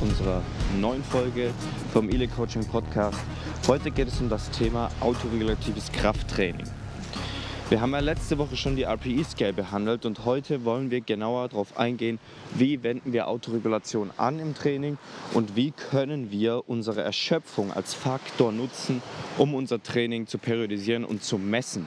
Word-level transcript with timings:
unserer 0.00 0.42
neuen 0.80 1.02
Folge 1.04 1.50
vom 1.92 2.08
Ele 2.08 2.28
Coaching 2.28 2.64
Podcast. 2.66 3.18
Heute 3.66 3.90
geht 3.90 4.08
es 4.08 4.20
um 4.20 4.28
das 4.28 4.50
Thema 4.50 4.90
autoregulatives 5.00 5.90
Krafttraining. 5.92 6.66
Wir 7.72 7.80
haben 7.80 7.92
ja 7.92 8.00
letzte 8.00 8.36
Woche 8.36 8.56
schon 8.56 8.76
die 8.76 8.82
RPE-Scale 8.82 9.54
behandelt 9.54 10.04
und 10.04 10.26
heute 10.26 10.66
wollen 10.66 10.90
wir 10.90 11.00
genauer 11.00 11.48
darauf 11.48 11.78
eingehen, 11.78 12.18
wie 12.54 12.82
wenden 12.82 13.14
wir 13.14 13.28
Autoregulation 13.28 14.10
an 14.18 14.38
im 14.40 14.54
Training 14.54 14.98
und 15.32 15.56
wie 15.56 15.70
können 15.70 16.30
wir 16.30 16.68
unsere 16.68 17.00
Erschöpfung 17.00 17.72
als 17.72 17.94
Faktor 17.94 18.52
nutzen, 18.52 19.00
um 19.38 19.54
unser 19.54 19.82
Training 19.82 20.26
zu 20.26 20.36
periodisieren 20.36 21.04
und 21.06 21.24
zu 21.24 21.38
messen. 21.38 21.86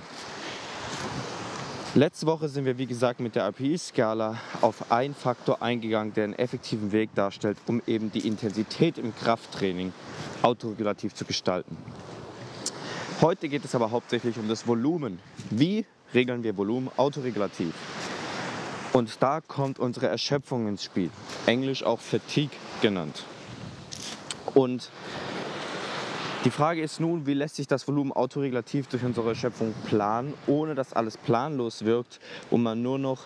Letzte 1.98 2.26
Woche 2.26 2.50
sind 2.50 2.66
wir, 2.66 2.78
wie 2.78 2.88
gesagt, 2.88 3.22
mit 3.22 3.36
der 3.36 3.46
RPE-Skala 3.46 4.38
auf 4.60 4.92
einen 4.92 5.16
Faktor 5.16 5.62
eingegangen, 5.62 6.14
der 6.14 6.26
einen 6.26 6.34
effektiven 6.34 6.92
Weg 6.92 7.16
darstellt, 7.16 7.58
um 7.68 7.82
eben 7.88 8.12
die 8.12 8.28
Intensität 8.28 8.98
im 8.98 9.16
Krafttraining 9.16 9.94
autoregulativ 10.42 11.14
zu 11.14 11.24
gestalten. 11.24 11.78
Heute 13.22 13.48
geht 13.48 13.64
es 13.64 13.76
aber 13.76 13.92
hauptsächlich 13.92 14.38
um 14.38 14.50
das 14.50 14.68
Volumen. 14.68 15.20
Wie 15.52 15.86
regeln 16.14 16.44
wir 16.44 16.58
Volumen 16.58 16.92
autoregulativ? 16.98 17.74
Und 18.92 19.24
da 19.24 19.40
kommt 19.40 19.80
unsere 19.80 20.10
Erschöpfung 20.10 20.68
ins 20.68 20.84
Spiel, 20.84 21.10
englisch 21.46 21.82
auch 21.84 22.02
Fatigue 22.02 22.58
genannt. 22.82 23.24
Und 24.54 24.90
die 26.46 26.52
Frage 26.52 26.84
ist 26.84 27.00
nun, 27.00 27.26
wie 27.26 27.34
lässt 27.34 27.56
sich 27.56 27.66
das 27.66 27.88
Volumen 27.88 28.12
autoregulativ 28.12 28.86
durch 28.86 29.04
unsere 29.04 29.34
Schöpfung 29.34 29.74
planen, 29.88 30.36
ohne 30.46 30.76
dass 30.76 30.94
alles 30.94 31.18
planlos 31.18 31.86
wirkt 31.86 32.20
und 32.52 32.62
man 32.62 32.84
nur 32.84 33.00
noch 33.00 33.24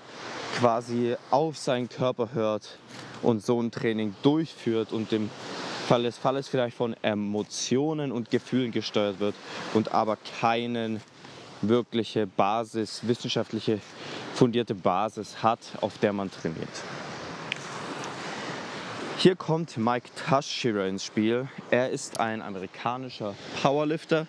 quasi 0.57 1.17
auf 1.29 1.57
seinen 1.57 1.89
Körper 1.89 2.29
hört 2.33 2.77
und 3.21 3.45
so 3.45 3.61
ein 3.61 3.71
Training 3.71 4.15
durchführt 4.23 4.93
und 4.93 5.11
im 5.11 5.29
Fall 5.89 6.03
des 6.03 6.17
Falles 6.17 6.47
vielleicht 6.47 6.77
von 6.77 6.95
Emotionen 7.01 8.13
und 8.13 8.31
Gefühlen 8.31 8.71
gesteuert 8.71 9.19
wird 9.19 9.35
und 9.73 9.91
aber 9.93 10.17
keine 10.39 11.01
wirkliche 11.61 12.25
Basis, 12.25 13.01
wissenschaftliche 13.05 13.81
fundierte 14.33 14.75
Basis 14.75 15.43
hat, 15.43 15.59
auf 15.81 15.97
der 15.97 16.13
man 16.13 16.31
trainiert. 16.31 16.69
Hier 19.21 19.35
kommt 19.35 19.75
Mike 19.75 20.07
Tushira 20.15 20.85
ins 20.85 21.03
Spiel. 21.03 21.49
Er 21.71 21.89
ist 21.89 22.21
ein 22.21 22.41
amerikanischer 22.41 23.35
Powerlifter 23.61 24.27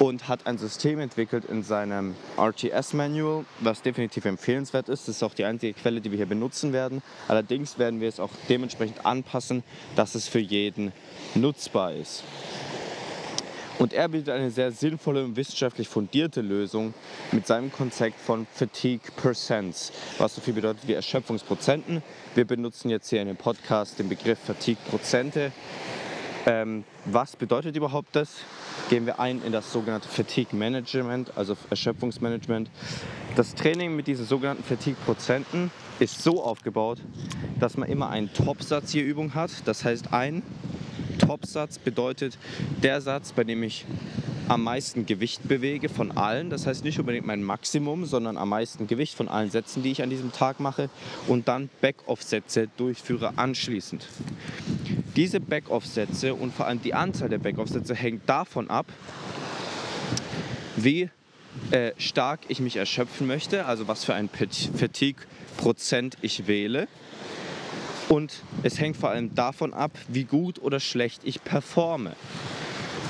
und 0.00 0.26
hat 0.26 0.48
ein 0.48 0.58
System 0.58 0.98
entwickelt 0.98 1.44
in 1.44 1.62
seinem 1.62 2.16
RTS-Manual, 2.36 3.44
was 3.60 3.82
definitiv 3.82 4.24
empfehlenswert 4.24 4.88
ist. 4.88 5.06
Das 5.06 5.14
ist 5.14 5.22
auch 5.22 5.32
die 5.32 5.44
einzige 5.44 5.74
Quelle, 5.74 6.00
die 6.00 6.10
wir 6.10 6.16
hier 6.16 6.26
benutzen 6.26 6.72
werden. 6.72 7.04
Allerdings 7.28 7.78
werden 7.78 8.00
wir 8.00 8.08
es 8.08 8.18
auch 8.18 8.32
dementsprechend 8.48 9.06
anpassen, 9.06 9.62
dass 9.94 10.16
es 10.16 10.26
für 10.26 10.40
jeden 10.40 10.90
nutzbar 11.36 11.92
ist. 11.92 12.24
Und 13.78 13.92
er 13.92 14.08
bietet 14.08 14.30
eine 14.30 14.50
sehr 14.50 14.72
sinnvolle 14.72 15.24
und 15.24 15.36
wissenschaftlich 15.36 15.88
fundierte 15.88 16.40
Lösung 16.40 16.94
mit 17.32 17.46
seinem 17.46 17.70
Konzept 17.70 18.18
von 18.18 18.46
Fatigue 18.52 19.12
Percents, 19.16 19.92
was 20.16 20.34
so 20.34 20.40
viel 20.40 20.54
bedeutet 20.54 20.88
wie 20.88 20.94
Erschöpfungsprozenten. 20.94 22.02
Wir 22.34 22.46
benutzen 22.46 22.88
jetzt 22.88 23.10
hier 23.10 23.20
in 23.20 23.28
dem 23.28 23.36
Podcast 23.36 23.98
den 23.98 24.08
Begriff 24.08 24.38
Fatigue 24.38 24.80
Prozente. 24.88 25.52
Ähm, 26.46 26.84
was 27.04 27.36
bedeutet 27.36 27.76
überhaupt 27.76 28.14
das? 28.14 28.30
Gehen 28.88 29.04
wir 29.04 29.18
ein 29.18 29.42
in 29.42 29.52
das 29.52 29.72
sogenannte 29.72 30.08
Fatigue 30.08 30.56
Management, 30.56 31.36
also 31.36 31.56
Erschöpfungsmanagement. 31.70 32.70
Das 33.34 33.54
Training 33.54 33.96
mit 33.96 34.06
diesen 34.06 34.24
sogenannten 34.24 34.62
Fatigue 34.62 34.96
Prozenten 35.04 35.70
ist 35.98 36.22
so 36.22 36.42
aufgebaut, 36.42 36.98
dass 37.58 37.76
man 37.76 37.88
immer 37.88 38.10
einen 38.10 38.32
Topsatz 38.32 38.92
je 38.92 39.02
Übung 39.02 39.34
hat. 39.34 39.50
Das 39.66 39.84
heißt, 39.84 40.12
ein 40.12 40.42
Topsatz 41.26 41.78
bedeutet 41.78 42.38
der 42.82 43.00
Satz, 43.00 43.32
bei 43.32 43.44
dem 43.44 43.62
ich 43.62 43.84
am 44.48 44.62
meisten 44.62 45.06
Gewicht 45.06 45.48
bewege 45.48 45.88
von 45.88 46.16
allen. 46.16 46.50
Das 46.50 46.66
heißt 46.66 46.84
nicht 46.84 47.00
unbedingt 47.00 47.26
mein 47.26 47.42
Maximum, 47.42 48.04
sondern 48.04 48.36
am 48.36 48.48
meisten 48.50 48.86
Gewicht 48.86 49.14
von 49.14 49.28
allen 49.28 49.50
Sätzen, 49.50 49.82
die 49.82 49.90
ich 49.90 50.02
an 50.02 50.10
diesem 50.10 50.32
Tag 50.32 50.60
mache. 50.60 50.88
Und 51.26 51.48
dann 51.48 51.68
Backoff-Sätze 51.80 52.68
durchführe 52.76 53.32
anschließend. 53.36 54.06
Diese 55.16 55.40
Backoff-Sätze 55.40 56.34
und 56.34 56.54
vor 56.54 56.66
allem 56.66 56.80
die 56.80 56.94
Anzahl 56.94 57.28
der 57.28 57.38
Backoff-Sätze 57.38 57.94
hängt 57.94 58.28
davon 58.28 58.70
ab, 58.70 58.86
wie 60.76 61.10
äh, 61.70 61.92
stark 61.98 62.40
ich 62.48 62.60
mich 62.60 62.76
erschöpfen 62.76 63.26
möchte, 63.26 63.66
also 63.66 63.88
was 63.88 64.04
für 64.04 64.14
ein 64.14 64.28
Fatigue-Prozent 64.28 66.18
ich 66.22 66.46
wähle. 66.46 66.86
Und 68.08 68.42
es 68.62 68.78
hängt 68.78 68.96
vor 68.96 69.10
allem 69.10 69.34
davon 69.34 69.74
ab, 69.74 69.92
wie 70.08 70.24
gut 70.24 70.60
oder 70.60 70.80
schlecht 70.80 71.22
ich 71.24 71.42
performe. 71.42 72.12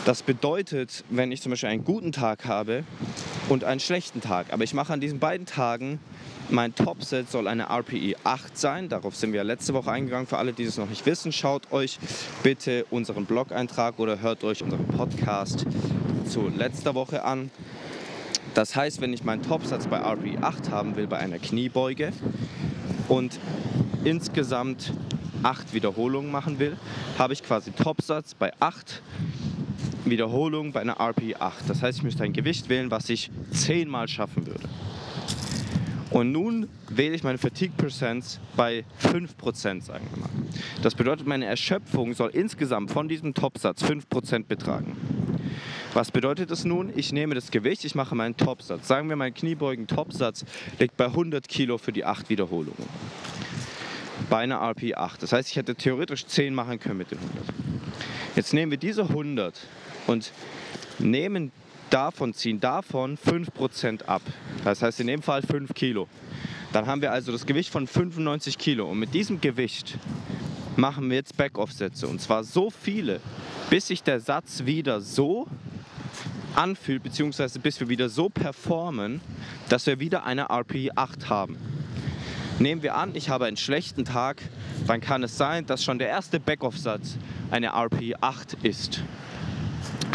Das 0.06 0.22
bedeutet, 0.22 1.04
wenn 1.10 1.32
ich 1.32 1.42
zum 1.42 1.50
Beispiel 1.50 1.68
einen 1.68 1.84
guten 1.84 2.12
Tag 2.12 2.44
habe 2.46 2.84
und 3.48 3.64
einen 3.64 3.80
schlechten 3.80 4.20
Tag, 4.20 4.52
aber 4.52 4.64
ich 4.64 4.72
mache 4.72 4.92
an 4.92 5.00
diesen 5.00 5.18
beiden 5.18 5.46
Tagen, 5.46 5.98
mein 6.48 6.74
Topset 6.76 7.28
soll 7.28 7.48
eine 7.48 7.64
RPE 7.64 8.14
8 8.22 8.56
sein. 8.56 8.88
Darauf 8.88 9.16
sind 9.16 9.32
wir 9.32 9.42
letzte 9.42 9.74
Woche 9.74 9.90
eingegangen. 9.90 10.28
Für 10.28 10.38
alle, 10.38 10.52
die 10.52 10.62
es 10.62 10.78
noch 10.78 10.88
nicht 10.88 11.04
wissen, 11.04 11.32
schaut 11.32 11.72
euch 11.72 11.98
bitte 12.44 12.84
unseren 12.90 13.26
Blog-Eintrag 13.26 13.98
oder 13.98 14.20
hört 14.20 14.44
euch 14.44 14.62
unseren 14.62 14.86
Podcast 14.86 15.66
zu 16.28 16.48
letzter 16.48 16.94
Woche 16.94 17.24
an. 17.24 17.50
Das 18.54 18.76
heißt, 18.76 19.00
wenn 19.00 19.12
ich 19.12 19.24
meinen 19.24 19.42
Topsatz 19.42 19.88
bei 19.88 19.98
RPE 19.98 20.42
8 20.42 20.70
haben 20.70 20.94
will, 20.94 21.08
bei 21.08 21.18
einer 21.18 21.40
Kniebeuge 21.40 22.12
und 23.08 23.40
insgesamt 24.06 24.92
acht 25.42 25.74
Wiederholungen 25.74 26.30
machen 26.30 26.58
will, 26.58 26.76
habe 27.18 27.32
ich 27.32 27.42
quasi 27.42 27.72
Topsatz 27.72 28.34
bei 28.34 28.52
acht 28.60 29.02
Wiederholungen 30.04 30.72
bei 30.72 30.80
einer 30.80 31.00
RP 31.00 31.34
8. 31.40 31.68
Das 31.68 31.82
heißt, 31.82 31.98
ich 31.98 32.04
müsste 32.04 32.22
ein 32.22 32.32
Gewicht 32.32 32.68
wählen, 32.68 32.90
was 32.90 33.10
ich 33.10 33.30
zehnmal 33.50 34.06
schaffen 34.06 34.46
würde. 34.46 34.68
Und 36.10 36.30
nun 36.30 36.68
wähle 36.88 37.16
ich 37.16 37.24
meine 37.24 37.36
Fatigue 37.36 37.74
Percents 37.76 38.38
bei 38.54 38.84
5%, 39.02 39.82
sagen 39.82 40.06
wir 40.14 40.20
mal. 40.20 40.30
Das 40.82 40.94
bedeutet, 40.94 41.26
meine 41.26 41.46
Erschöpfung 41.46 42.14
soll 42.14 42.30
insgesamt 42.30 42.92
von 42.92 43.08
diesem 43.08 43.34
Topsatz 43.34 43.82
5% 43.82 44.44
betragen. 44.44 44.96
Was 45.94 46.12
bedeutet 46.12 46.50
das 46.50 46.64
nun? 46.64 46.92
Ich 46.94 47.12
nehme 47.12 47.34
das 47.34 47.50
Gewicht, 47.50 47.84
ich 47.84 47.96
mache 47.96 48.14
meinen 48.14 48.36
Topsatz. 48.36 48.86
Sagen 48.86 49.08
wir, 49.08 49.16
mein 49.16 49.34
Kniebeugen-Topsatz 49.34 50.44
liegt 50.78 50.96
bei 50.96 51.06
100 51.06 51.48
Kilo 51.48 51.76
für 51.76 51.92
die 51.92 52.04
8 52.04 52.28
Wiederholungen 52.30 52.86
bei 54.30 54.38
einer 54.38 54.60
RP8. 54.60 55.20
Das 55.20 55.32
heißt, 55.32 55.50
ich 55.50 55.56
hätte 55.56 55.74
theoretisch 55.74 56.26
10 56.26 56.54
machen 56.54 56.78
können 56.78 56.98
mit 56.98 57.10
den 57.10 57.18
100. 57.18 57.44
Jetzt 58.34 58.52
nehmen 58.52 58.70
wir 58.70 58.78
diese 58.78 59.02
100 59.02 59.58
und 60.06 60.32
nehmen 60.98 61.52
davon, 61.90 62.34
ziehen 62.34 62.60
davon 62.60 63.16
5% 63.16 64.04
ab. 64.04 64.22
Das 64.64 64.82
heißt 64.82 65.00
in 65.00 65.06
dem 65.06 65.22
Fall 65.22 65.42
5 65.42 65.74
Kilo. 65.74 66.08
Dann 66.72 66.86
haben 66.86 67.00
wir 67.00 67.12
also 67.12 67.32
das 67.32 67.46
Gewicht 67.46 67.70
von 67.70 67.86
95 67.86 68.58
Kilo. 68.58 68.90
Und 68.90 68.98
mit 68.98 69.14
diesem 69.14 69.40
Gewicht 69.40 69.96
machen 70.76 71.08
wir 71.08 71.16
jetzt 71.16 71.36
Backoff-Sätze. 71.36 72.06
Und 72.06 72.20
zwar 72.20 72.44
so 72.44 72.70
viele, 72.70 73.20
bis 73.70 73.86
sich 73.86 74.02
der 74.02 74.20
Satz 74.20 74.64
wieder 74.64 75.00
so 75.00 75.46
anfühlt, 76.54 77.02
beziehungsweise 77.02 77.58
bis 77.60 77.80
wir 77.80 77.88
wieder 77.88 78.08
so 78.08 78.28
performen, 78.28 79.20
dass 79.68 79.86
wir 79.86 80.00
wieder 80.00 80.24
eine 80.24 80.50
RP 80.50 80.90
8 80.94 81.28
haben. 81.28 81.56
Nehmen 82.58 82.82
wir 82.82 82.94
an, 82.94 83.10
ich 83.14 83.28
habe 83.28 83.44
einen 83.44 83.58
schlechten 83.58 84.06
Tag, 84.06 84.40
dann 84.86 85.02
kann 85.02 85.22
es 85.22 85.36
sein, 85.36 85.66
dass 85.66 85.84
schon 85.84 85.98
der 85.98 86.08
erste 86.08 86.40
Backoff-Satz 86.40 87.18
eine 87.50 87.68
RP 87.68 88.14
8 88.18 88.54
ist. 88.62 89.02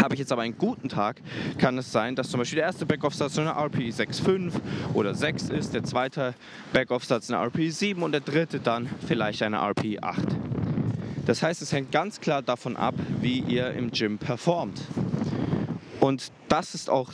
Habe 0.01 0.15
ich 0.15 0.19
jetzt 0.19 0.31
aber 0.31 0.41
einen 0.41 0.57
guten 0.57 0.89
Tag, 0.89 1.21
kann 1.59 1.77
es 1.77 1.91
sein, 1.91 2.15
dass 2.15 2.31
zum 2.31 2.39
Beispiel 2.39 2.57
der 2.57 2.65
erste 2.65 2.87
Backoff-Satz 2.87 3.37
eine 3.37 3.51
RP 3.51 3.91
6,5 3.91 4.53
oder 4.95 5.13
6 5.13 5.49
ist, 5.49 5.75
der 5.75 5.83
zweite 5.83 6.33
Backoff-Satz 6.73 7.29
eine 7.29 7.45
RP 7.45 7.71
7 7.71 8.01
und 8.01 8.11
der 8.11 8.21
dritte 8.21 8.59
dann 8.59 8.89
vielleicht 9.07 9.43
eine 9.43 9.57
RP 9.57 9.99
8. 10.01 10.23
Das 11.27 11.43
heißt, 11.43 11.61
es 11.61 11.71
hängt 11.71 11.91
ganz 11.91 12.19
klar 12.19 12.41
davon 12.41 12.75
ab, 12.75 12.95
wie 13.19 13.41
ihr 13.41 13.71
im 13.73 13.91
Gym 13.91 14.17
performt. 14.17 14.81
Und 15.99 16.31
das 16.47 16.73
ist 16.73 16.89
auch 16.89 17.11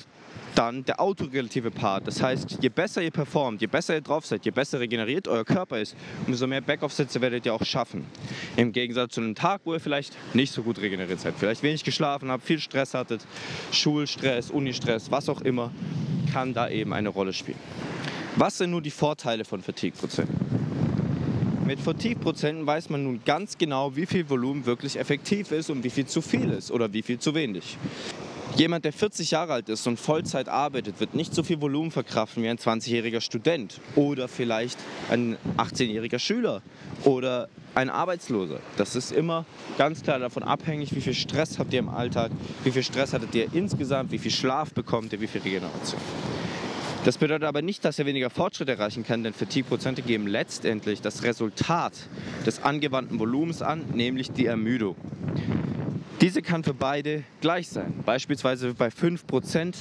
dann 0.58 0.84
der 0.86 1.00
autoregulative 1.00 1.70
Part. 1.70 2.08
Das 2.08 2.22
heißt, 2.22 2.58
je 2.62 2.70
besser 2.70 3.04
ihr 3.04 3.12
performt, 3.12 3.62
je 3.62 3.68
besser 3.68 3.94
ihr 3.94 4.02
drauf 4.02 4.26
seid, 4.26 4.44
je 4.44 4.52
besser 4.52 4.80
regeneriert 4.80 5.28
euer 5.28 5.46
Körper 5.46 5.80
ist, 5.80 5.96
umso 6.26 6.48
mehr 6.48 6.62
Backoff-Sätze 6.62 7.22
werdet 7.22 7.46
ihr 7.46 7.54
auch 7.54 7.64
schaffen. 7.64 8.06
Im 8.56 8.72
Gegensatz 8.72 9.14
zu 9.14 9.22
einem 9.22 9.36
Tag, 9.36 9.62
wo 9.66 9.74
ihr 9.74 9.80
vielleicht 9.80 10.16
nicht 10.34 10.52
so 10.52 10.64
gut 10.64 10.80
regeneriert 10.80 11.20
seid, 11.20 11.36
vielleicht 11.38 11.62
wenig 11.62 11.84
geschlafen 11.84 12.32
habt, 12.32 12.44
viel 12.44 12.60
Stress 12.60 12.96
hattet, 12.96 13.26
Schulstress, 13.72 14.50
Unistress, 14.50 15.12
was 15.12 15.30
auch 15.30 15.42
immer, 15.42 15.72
kann 16.34 16.54
da 16.54 16.70
eben 16.70 16.92
eine 16.94 17.10
Rolle 17.10 17.34
spielen. 17.34 17.60
Was 18.36 18.58
sind 18.58 18.72
nun 18.72 18.82
die 18.82 18.92
Vorteile 18.92 19.46
von 19.46 19.62
Fatigue-Prozenten? 19.62 20.38
Mit 21.68 21.80
Fatigue-Prozenten 21.80 22.66
weiß 22.66 22.90
man 22.90 23.04
nun 23.04 23.22
ganz 23.26 23.58
genau, 23.58 23.96
wie 23.96 24.06
viel 24.06 24.28
Volumen 24.30 24.66
wirklich 24.66 24.98
effektiv 24.98 25.52
ist 25.52 25.70
und 25.70 25.84
wie 25.84 25.90
viel 25.90 26.06
zu 26.06 26.22
viel 26.22 26.50
ist 26.50 26.72
oder 26.72 26.92
wie 26.94 27.02
viel 27.02 27.20
zu 27.20 27.36
wenig. 27.36 27.78
Jemand, 28.58 28.86
der 28.86 28.94
40 28.94 29.30
Jahre 29.30 29.54
alt 29.54 29.70
ist 29.70 29.86
und 29.86 30.00
Vollzeit 30.00 30.50
arbeitet, 30.50 31.00
wird 31.00 31.14
nicht 31.14 31.32
so 31.32 31.44
viel 31.44 31.62
Volumen 31.62 31.92
verkraften 31.92 32.42
wie 32.42 32.50
ein 32.50 32.58
20-jähriger 32.58 33.22
Student 33.22 33.80
oder 33.96 34.28
vielleicht 34.28 34.80
ein 35.12 35.38
18-jähriger 35.58 36.18
Schüler 36.18 36.64
oder 37.04 37.50
ein 37.76 37.92
Arbeitsloser. 37.92 38.60
Das 38.76 38.96
ist 38.96 39.12
immer 39.12 39.46
ganz 39.78 40.02
klar 40.02 40.18
davon 40.18 40.42
abhängig, 40.42 40.96
wie 40.96 41.02
viel 41.02 41.14
Stress 41.14 41.60
habt 41.60 41.72
ihr 41.72 41.78
im 41.78 41.90
Alltag, 41.90 42.32
wie 42.64 42.72
viel 42.72 42.82
Stress 42.82 43.14
hattet 43.14 43.36
ihr 43.36 43.48
insgesamt, 43.54 44.12
wie 44.12 44.18
viel 44.18 44.32
Schlaf 44.32 44.74
bekommt 44.74 45.14
ihr, 45.14 45.22
wie 45.22 45.28
viel 45.28 45.42
Regeneration. 45.42 46.02
Das 47.06 47.20
bedeutet 47.20 47.44
aber 47.44 47.62
nicht, 47.62 47.86
dass 47.86 48.00
er 48.00 48.08
weniger 48.08 48.32
Fortschritt 48.32 48.70
erreichen 48.70 49.06
kann, 49.06 49.24
denn 49.24 49.34
Fatigue-Prozente 49.34 50.02
geben 50.02 50.26
letztendlich 50.26 51.00
das 51.02 51.22
Resultat 51.22 51.94
des 52.44 52.64
angewandten 52.64 53.20
Volumens 53.20 53.62
an, 53.62 53.86
nämlich 53.94 54.32
die 54.32 54.48
Ermüdung. 54.48 54.96
Diese 56.20 56.42
kann 56.42 56.64
für 56.64 56.74
beide 56.74 57.24
gleich 57.42 57.68
sein. 57.68 57.94
Beispielsweise 58.04 58.74
bei 58.74 58.88
5%, 58.88 59.76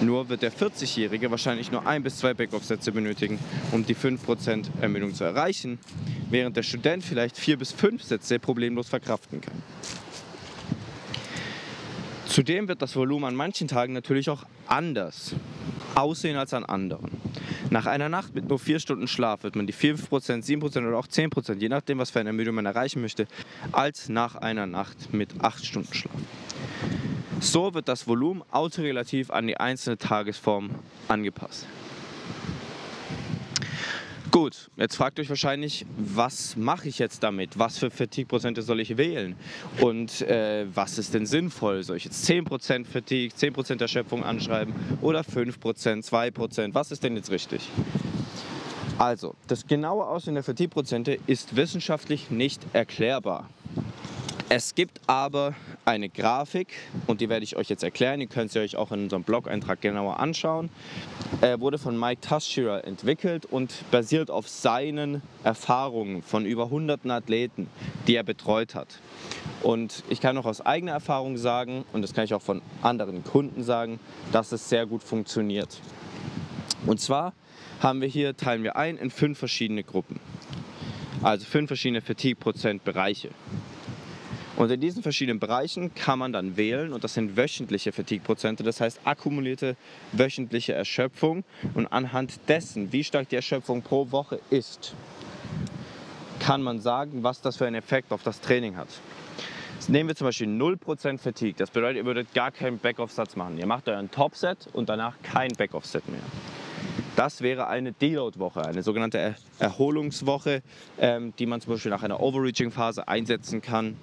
nur 0.00 0.28
wird 0.28 0.42
der 0.42 0.52
40-Jährige 0.52 1.30
wahrscheinlich 1.30 1.70
nur 1.70 1.86
ein 1.86 2.02
bis 2.02 2.18
zwei 2.18 2.34
Backoff-Sätze 2.34 2.90
benötigen, 2.90 3.38
um 3.70 3.86
die 3.86 3.94
5% 3.94 4.66
Ermüdung 4.80 5.14
zu 5.14 5.22
erreichen, 5.22 5.78
während 6.28 6.56
der 6.56 6.64
Student 6.64 7.04
vielleicht 7.04 7.38
vier 7.38 7.56
bis 7.56 7.70
fünf 7.70 8.02
Sätze 8.02 8.40
problemlos 8.40 8.88
verkraften 8.88 9.40
kann. 9.40 9.62
Zudem 12.26 12.66
wird 12.66 12.82
das 12.82 12.96
Volumen 12.96 13.26
an 13.26 13.36
manchen 13.36 13.68
Tagen 13.68 13.92
natürlich 13.92 14.28
auch 14.28 14.42
anders 14.66 15.36
aussehen 15.94 16.36
als 16.36 16.52
an 16.52 16.64
anderen. 16.64 17.10
Nach 17.70 17.86
einer 17.86 18.08
Nacht 18.08 18.34
mit 18.34 18.48
nur 18.48 18.58
vier 18.58 18.78
Stunden 18.78 19.08
Schlaf 19.08 19.42
wird 19.42 19.56
man 19.56 19.66
die 19.66 19.74
5%, 19.74 20.08
7% 20.08 20.86
oder 20.86 20.98
auch 20.98 21.08
10%, 21.08 21.58
je 21.58 21.68
nachdem, 21.68 21.98
was 21.98 22.10
für 22.10 22.20
eine 22.20 22.30
Ermüdung 22.30 22.54
man 22.54 22.66
erreichen 22.66 23.00
möchte, 23.00 23.26
als 23.72 24.08
nach 24.08 24.36
einer 24.36 24.66
Nacht 24.66 25.12
mit 25.12 25.40
acht 25.42 25.64
Stunden 25.64 25.92
Schlaf. 25.92 26.14
So 27.40 27.74
wird 27.74 27.88
das 27.88 28.06
Volumen 28.06 28.42
autorelativ 28.50 29.30
an 29.30 29.46
die 29.46 29.58
einzelne 29.58 29.98
Tagesform 29.98 30.70
angepasst. 31.08 31.66
Gut, 34.36 34.70
jetzt 34.76 34.96
fragt 34.96 35.18
euch 35.18 35.30
wahrscheinlich, 35.30 35.86
was 35.96 36.56
mache 36.56 36.90
ich 36.90 36.98
jetzt 36.98 37.22
damit? 37.22 37.58
Was 37.58 37.78
für 37.78 37.90
Fatigue-Prozente 37.90 38.60
soll 38.60 38.80
ich 38.80 38.98
wählen? 38.98 39.34
Und 39.80 40.20
äh, 40.20 40.66
was 40.74 40.98
ist 40.98 41.14
denn 41.14 41.24
sinnvoll? 41.24 41.82
Soll 41.82 41.96
ich 41.96 42.04
jetzt 42.04 42.28
10% 42.28 42.84
Fatigue, 42.84 43.34
10% 43.34 43.80
Erschöpfung 43.80 44.24
anschreiben 44.24 44.74
oder 45.00 45.22
5%, 45.22 45.56
2%? 46.06 46.74
Was 46.74 46.92
ist 46.92 47.02
denn 47.02 47.16
jetzt 47.16 47.30
richtig? 47.30 47.66
Also, 48.98 49.34
das 49.46 49.66
genaue 49.66 50.06
Aussehen 50.06 50.34
der 50.34 50.42
Fatigue-Prozente 50.42 51.18
ist 51.26 51.56
wissenschaftlich 51.56 52.30
nicht 52.30 52.60
erklärbar. 52.74 53.48
Es 54.48 54.76
gibt 54.76 55.00
aber 55.08 55.56
eine 55.84 56.08
Grafik 56.08 56.68
und 57.08 57.20
die 57.20 57.28
werde 57.28 57.42
ich 57.42 57.56
euch 57.56 57.68
jetzt 57.68 57.82
erklären. 57.82 58.20
Die 58.20 58.28
könnt 58.28 58.54
ihr 58.54 58.62
euch 58.62 58.76
auch 58.76 58.92
in 58.92 59.02
unserem 59.02 59.24
Blog-Eintrag 59.24 59.80
genauer 59.80 60.20
anschauen. 60.20 60.70
Er 61.40 61.60
wurde 61.60 61.78
von 61.78 61.98
Mike 61.98 62.20
Tascherer 62.20 62.84
entwickelt 62.84 63.44
und 63.44 63.74
basiert 63.90 64.30
auf 64.30 64.48
seinen 64.48 65.20
Erfahrungen 65.42 66.22
von 66.22 66.46
über 66.46 66.70
hunderten 66.70 67.10
Athleten, 67.10 67.68
die 68.06 68.14
er 68.14 68.22
betreut 68.22 68.76
hat. 68.76 69.00
Und 69.64 70.04
ich 70.08 70.20
kann 70.20 70.38
auch 70.38 70.46
aus 70.46 70.60
eigener 70.60 70.92
Erfahrung 70.92 71.38
sagen, 71.38 71.84
und 71.92 72.02
das 72.02 72.14
kann 72.14 72.22
ich 72.22 72.32
auch 72.32 72.42
von 72.42 72.62
anderen 72.82 73.24
Kunden 73.24 73.64
sagen, 73.64 73.98
dass 74.30 74.52
es 74.52 74.68
sehr 74.68 74.86
gut 74.86 75.02
funktioniert. 75.02 75.80
Und 76.86 77.00
zwar 77.00 77.32
haben 77.80 78.00
wir 78.00 78.08
hier, 78.08 78.36
teilen 78.36 78.62
wir 78.62 78.76
ein 78.76 78.96
in 78.96 79.10
fünf 79.10 79.40
verschiedene 79.40 79.82
Gruppen. 79.82 80.20
Also 81.20 81.44
fünf 81.46 81.66
verschiedene 81.66 82.00
Fatigue-Prozent-Bereiche. 82.00 83.30
Und 84.56 84.70
in 84.70 84.80
diesen 84.80 85.02
verschiedenen 85.02 85.38
Bereichen 85.38 85.94
kann 85.94 86.18
man 86.18 86.32
dann 86.32 86.56
wählen 86.56 86.94
und 86.94 87.04
das 87.04 87.12
sind 87.12 87.36
wöchentliche 87.36 87.92
Fatigue-Prozente, 87.92 88.62
das 88.62 88.80
heißt 88.80 89.00
akkumulierte 89.04 89.76
wöchentliche 90.12 90.72
Erschöpfung. 90.72 91.44
Und 91.74 91.86
anhand 91.88 92.40
dessen, 92.48 92.90
wie 92.90 93.04
stark 93.04 93.28
die 93.28 93.36
Erschöpfung 93.36 93.82
pro 93.82 94.10
Woche 94.10 94.40
ist, 94.48 94.94
kann 96.40 96.62
man 96.62 96.80
sagen, 96.80 97.22
was 97.22 97.42
das 97.42 97.56
für 97.56 97.66
einen 97.66 97.76
Effekt 97.76 98.12
auf 98.12 98.22
das 98.22 98.40
Training 98.40 98.76
hat. 98.76 98.88
Jetzt 99.74 99.90
nehmen 99.90 100.08
wir 100.08 100.16
zum 100.16 100.26
Beispiel 100.26 100.48
0% 100.48 101.18
Fatigue. 101.18 101.54
Das 101.58 101.70
bedeutet, 101.70 101.98
ihr 101.98 102.06
würdet 102.06 102.32
gar 102.32 102.50
keinen 102.50 102.78
Backoff-Satz 102.78 103.36
machen. 103.36 103.58
Ihr 103.58 103.66
macht 103.66 103.88
euren 103.88 104.10
Top-Set 104.10 104.68
und 104.72 104.88
danach 104.88 105.16
kein 105.22 105.52
Backoff-Set 105.52 106.08
mehr. 106.08 106.20
Das 107.14 107.42
wäre 107.42 107.66
eine 107.66 107.92
Deload-Woche, 107.92 108.64
eine 108.64 108.82
sogenannte 108.82 109.36
Erholungswoche, 109.58 110.62
ähm, 110.98 111.34
die 111.38 111.44
man 111.44 111.60
zum 111.60 111.74
Beispiel 111.74 111.90
nach 111.90 112.02
einer 112.02 112.20
Overreaching-Phase 112.20 113.06
einsetzen 113.06 113.60
kann 113.60 113.96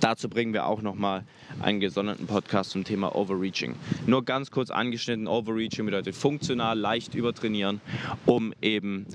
Dazu 0.00 0.28
bringen 0.28 0.52
wir 0.52 0.66
auch 0.66 0.82
nochmal 0.82 1.24
einen 1.60 1.80
gesonderten 1.80 2.26
Podcast 2.26 2.70
zum 2.70 2.84
Thema 2.84 3.14
Overreaching. 3.16 3.74
Nur 4.06 4.24
ganz 4.24 4.50
kurz 4.50 4.70
angeschnitten, 4.70 5.26
Overreaching 5.26 5.86
bedeutet 5.86 6.14
funktional, 6.14 6.78
leicht 6.78 7.14
übertrainieren, 7.14 7.80
um 8.26 8.52
eben 8.60 9.06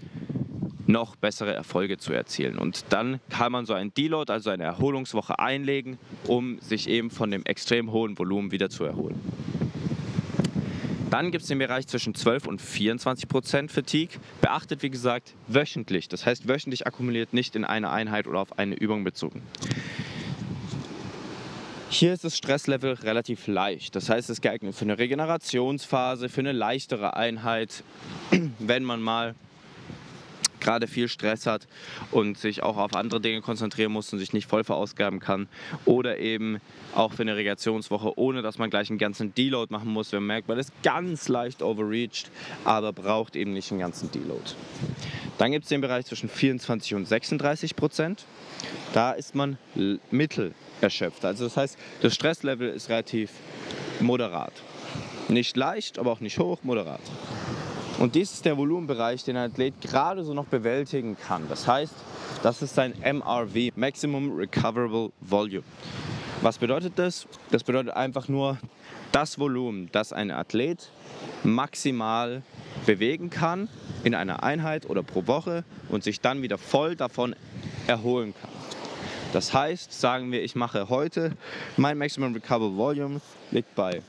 noch 0.88 1.16
bessere 1.16 1.54
Erfolge 1.54 1.98
zu 1.98 2.14
erzielen. 2.14 2.58
Und 2.58 2.86
dann 2.90 3.20
kann 3.30 3.52
man 3.52 3.66
so 3.66 3.74
ein 3.74 3.94
Deload, 3.94 4.32
also 4.32 4.50
eine 4.50 4.64
Erholungswoche 4.64 5.40
einlegen, 5.40 5.98
um 6.28 6.60
sich 6.60 6.90
eben 6.90 7.12
von 7.12 7.32
dem 7.32 7.46
extrem 7.46 7.92
hohen 7.92 8.18
Volumen 8.18 8.52
wieder 8.52 8.70
zu 8.70 8.84
erholen. 8.84 9.20
Dann 11.12 11.32
gibt 11.32 11.42
es 11.42 11.50
den 11.50 11.60
Bereich 11.60 11.88
zwischen 11.88 12.16
12 12.16 12.48
und 12.48 12.62
24 12.62 13.28
Prozent 13.28 13.70
Fatigue. 13.70 14.18
Beachtet, 14.40 14.82
wie 14.82 14.90
gesagt, 14.90 15.34
wöchentlich. 15.48 16.08
Das 16.08 16.26
heißt, 16.26 16.48
wöchentlich 16.48 16.88
akkumuliert, 16.88 17.34
nicht 17.34 17.58
in 17.58 17.66
eine 17.66 17.90
Einheit 17.90 18.28
oder 18.28 18.40
auf 18.40 18.58
eine 18.58 18.76
Übung 18.76 19.04
bezogen. 19.04 19.42
Hier 21.94 22.14
ist 22.14 22.24
das 22.24 22.38
Stresslevel 22.38 22.94
relativ 22.94 23.48
leicht. 23.48 23.98
Das 23.98 24.10
heißt, 24.10 24.30
es 24.30 24.38
ist 24.38 24.42
geeignet 24.42 24.74
für 24.74 24.86
eine 24.86 24.98
Regenerationsphase, 24.98 26.30
für 26.30 26.40
eine 26.40 26.54
leichtere 26.54 27.18
Einheit, 27.18 27.84
wenn 28.60 28.86
man 28.86 29.02
mal 29.02 29.36
gerade 30.62 30.88
viel 30.88 31.08
Stress 31.08 31.46
hat 31.46 31.68
und 32.12 32.38
sich 32.38 32.64
auch 32.64 32.78
auf 32.78 32.96
andere 32.96 33.20
Dinge 33.20 33.42
konzentrieren 33.42 33.92
muss 33.92 34.12
und 34.14 34.20
sich 34.20 34.34
nicht 34.34 34.48
voll 34.48 34.64
verausgaben 34.64 35.20
kann. 35.20 35.48
Oder 35.86 36.20
eben 36.20 36.60
auch 36.96 37.14
für 37.14 37.24
eine 37.24 37.36
Regenerationswoche, 37.36 38.18
ohne 38.18 38.42
dass 38.42 38.58
man 38.58 38.70
gleich 38.70 38.90
einen 38.90 39.00
ganzen 39.00 39.34
Deload 39.34 39.72
machen 39.72 39.90
muss, 39.90 40.12
wenn 40.12 40.20
man 40.20 40.28
merkt, 40.28 40.48
man 40.48 40.58
ist 40.58 40.72
ganz 40.84 41.28
leicht 41.28 41.62
overreached, 41.62 42.30
aber 42.64 42.94
braucht 42.94 43.36
eben 43.36 43.54
nicht 43.54 43.72
einen 43.72 43.80
ganzen 43.80 44.12
Deload. 44.12 44.52
Dann 45.38 45.52
gibt 45.52 45.64
es 45.64 45.70
den 45.70 45.82
Bereich 45.82 46.06
zwischen 46.06 46.30
24 46.30 46.96
und 46.96 47.08
36 47.08 47.76
Prozent. 47.76 48.26
Da 48.94 49.12
ist 49.12 49.34
man 49.36 49.58
mittel 50.12 50.54
erschöpft. 50.82 51.26
Also 51.26 51.46
das 51.46 51.58
heißt, 51.58 51.78
das 52.02 52.14
Stresslevel 52.14 52.70
ist 52.70 52.90
relativ 52.90 53.32
moderat. 54.00 54.54
Nicht 55.30 55.56
leicht, 55.56 55.98
aber 55.98 56.12
auch 56.12 56.20
nicht 56.20 56.38
hoch, 56.40 56.60
moderat. 56.64 57.02
Und 58.00 58.16
dies 58.16 58.34
ist 58.34 58.46
der 58.46 58.58
Volumenbereich, 58.58 59.24
den 59.24 59.38
ein 59.38 59.52
Athlet 59.52 59.80
gerade 59.82 60.24
so 60.24 60.34
noch 60.34 60.46
bewältigen 60.46 61.18
kann. 61.18 61.44
Das 61.50 61.68
heißt, 61.68 61.94
das 62.42 62.62
ist 62.62 62.76
sein 62.76 62.94
MRV, 63.00 63.76
Maximum 63.76 64.36
Recoverable 64.36 65.12
Volume. 65.22 65.64
Was 66.42 66.58
bedeutet 66.58 66.94
das? 66.96 67.28
Das 67.52 67.64
bedeutet 67.64 67.94
einfach 67.94 68.28
nur 68.28 68.58
das 69.12 69.38
Volumen, 69.38 69.90
das 69.92 70.14
ein 70.14 70.32
Athlet 70.32 70.90
maximal 71.44 72.42
bewegen 72.86 73.30
kann 73.30 73.70
in 74.04 74.16
einer 74.16 74.42
Einheit 74.42 74.90
oder 74.90 75.04
pro 75.04 75.28
Woche 75.28 75.64
und 75.90 76.04
sich 76.04 76.22
dann 76.22 76.42
wieder 76.42 76.58
voll 76.58 76.96
davon 76.96 77.36
erholen 77.88 78.34
kann. 78.42 78.50
Das 79.34 79.54
heißt, 79.54 79.94
sagen 79.94 80.32
wir, 80.32 80.44
ich 80.44 80.56
mache 80.56 80.90
heute, 80.90 81.38
mein 81.78 81.98
Maximum 81.98 82.34
Recoverable 82.34 82.76
Volume 82.76 83.22
liegt 83.52 83.76
bei 83.76 84.02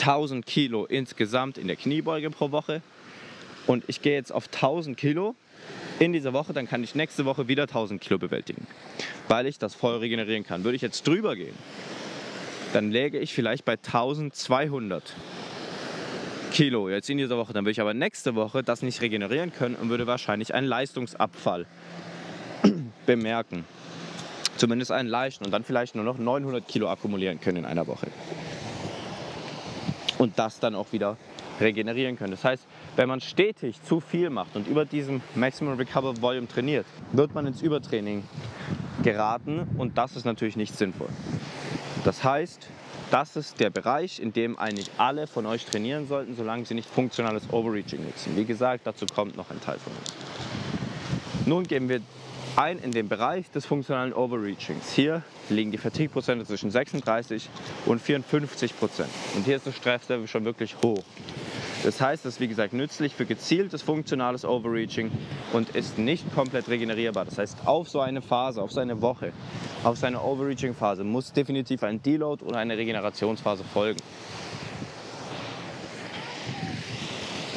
1000 0.00 0.46
Kilo 0.46 0.86
insgesamt 0.86 1.58
in 1.58 1.66
der 1.66 1.76
Kniebeuge 1.76 2.30
pro 2.30 2.50
Woche 2.50 2.82
und 3.66 3.84
ich 3.86 4.02
gehe 4.02 4.14
jetzt 4.14 4.32
auf 4.32 4.46
1000 4.46 4.96
Kilo 4.96 5.34
in 5.98 6.12
dieser 6.12 6.32
Woche, 6.32 6.52
dann 6.52 6.66
kann 6.66 6.82
ich 6.82 6.94
nächste 6.94 7.26
Woche 7.26 7.46
wieder 7.46 7.64
1000 7.64 8.00
Kilo 8.00 8.18
bewältigen, 8.18 8.66
weil 9.28 9.46
ich 9.46 9.58
das 9.58 9.74
voll 9.74 9.98
regenerieren 9.98 10.44
kann. 10.44 10.64
Würde 10.64 10.76
ich 10.76 10.82
jetzt 10.82 11.06
drüber 11.06 11.36
gehen, 11.36 11.54
dann 12.72 12.90
läge 12.90 13.18
ich 13.18 13.34
vielleicht 13.34 13.64
bei 13.64 13.72
1200 13.72 15.14
Kilo 16.50 16.88
jetzt 16.88 17.08
in 17.10 17.18
dieser 17.18 17.36
Woche. 17.36 17.52
Dann 17.52 17.64
würde 17.64 17.72
ich 17.72 17.80
aber 17.80 17.94
nächste 17.94 18.34
Woche 18.34 18.62
das 18.62 18.82
nicht 18.82 19.00
regenerieren 19.00 19.52
können 19.52 19.76
und 19.76 19.88
würde 19.88 20.06
wahrscheinlich 20.06 20.54
einen 20.54 20.66
Leistungsabfall 20.66 21.66
bemerken. 23.06 23.64
Zumindest 24.56 24.92
einen 24.92 25.08
leichten 25.08 25.44
und 25.44 25.52
dann 25.52 25.64
vielleicht 25.64 25.94
nur 25.94 26.04
noch 26.04 26.18
900 26.18 26.66
Kilo 26.66 26.88
akkumulieren 26.88 27.40
können 27.40 27.58
in 27.58 27.64
einer 27.64 27.86
Woche. 27.86 28.08
Und 30.20 30.38
das 30.38 30.60
dann 30.60 30.74
auch 30.74 30.92
wieder 30.92 31.16
regenerieren 31.62 32.18
können. 32.18 32.32
Das 32.32 32.44
heißt, 32.44 32.66
wenn 32.96 33.08
man 33.08 33.22
stetig 33.22 33.82
zu 33.82 34.00
viel 34.00 34.28
macht 34.28 34.54
und 34.54 34.68
über 34.68 34.84
diesem 34.84 35.22
Maximum 35.34 35.78
Recover 35.78 36.20
Volume 36.20 36.46
trainiert, 36.46 36.84
wird 37.12 37.34
man 37.34 37.46
ins 37.46 37.62
Übertraining 37.62 38.24
geraten 39.02 39.62
und 39.78 39.96
das 39.96 40.16
ist 40.16 40.26
natürlich 40.26 40.56
nicht 40.56 40.76
sinnvoll. 40.76 41.08
Das 42.04 42.22
heißt, 42.22 42.66
das 43.10 43.36
ist 43.36 43.60
der 43.60 43.70
Bereich, 43.70 44.20
in 44.20 44.34
dem 44.34 44.58
eigentlich 44.58 44.90
alle 44.98 45.26
von 45.26 45.46
euch 45.46 45.64
trainieren 45.64 46.06
sollten, 46.06 46.36
solange 46.36 46.66
sie 46.66 46.74
nicht 46.74 46.90
funktionales 46.90 47.50
Overreaching 47.50 48.04
nutzen. 48.04 48.36
Wie 48.36 48.44
gesagt, 48.44 48.86
dazu 48.86 49.06
kommt 49.06 49.38
noch 49.38 49.50
ein 49.50 49.60
Teil 49.62 49.78
von 49.78 49.94
uns. 49.94 51.46
Nun 51.46 51.64
gehen 51.64 51.88
wir 51.88 52.02
ein 52.56 52.78
in 52.78 52.92
den 52.92 53.08
Bereich 53.08 53.50
des 53.50 53.66
funktionalen 53.66 54.12
Overreachings. 54.12 54.92
Hier 54.92 55.22
liegen 55.48 55.70
die 55.70 55.78
Fatigue-Prozente 55.78 56.44
zwischen 56.44 56.70
36 56.70 57.48
und 57.86 58.00
54 58.00 58.78
Prozent. 58.78 59.10
Und 59.34 59.44
hier 59.44 59.56
ist 59.56 59.66
das 59.66 59.76
Stresslevel 59.76 60.26
schon 60.26 60.44
wirklich 60.44 60.76
hoch. 60.84 61.02
Das 61.82 62.00
heißt, 62.00 62.26
es 62.26 62.34
ist 62.34 62.40
wie 62.40 62.48
gesagt 62.48 62.74
nützlich 62.74 63.14
für 63.14 63.24
gezieltes 63.24 63.80
funktionales 63.80 64.44
Overreaching 64.44 65.10
und 65.54 65.70
ist 65.70 65.98
nicht 65.98 66.30
komplett 66.34 66.68
regenerierbar. 66.68 67.24
Das 67.24 67.38
heißt, 67.38 67.66
auf 67.66 67.88
so 67.88 68.00
eine 68.00 68.20
Phase, 68.20 68.60
auf 68.60 68.70
so 68.70 68.80
eine 68.80 69.00
Woche, 69.00 69.32
auf 69.82 69.96
seine 69.96 70.20
Overreaching-Phase 70.20 71.04
muss 71.04 71.32
definitiv 71.32 71.82
ein 71.82 72.02
Deload 72.02 72.44
oder 72.44 72.58
eine 72.58 72.76
Regenerationsphase 72.76 73.64
folgen. 73.64 74.00